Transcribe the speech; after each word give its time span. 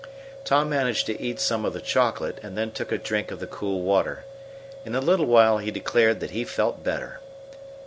Tom 0.43 0.67
managed 0.67 1.05
to 1.05 1.21
eat 1.21 1.39
some 1.39 1.63
of 1.63 1.73
the 1.73 1.79
chocolate, 1.79 2.39
and 2.41 2.57
then 2.57 2.71
took 2.71 2.91
a 2.91 2.97
drink 2.97 3.29
of 3.29 3.39
the 3.39 3.45
cool 3.45 3.83
water. 3.83 4.25
In 4.83 4.95
a 4.95 4.99
little 4.99 5.27
while 5.27 5.59
he 5.59 5.69
declared 5.69 6.19
that 6.21 6.31
he 6.31 6.43
felt 6.43 6.83
better. 6.83 7.19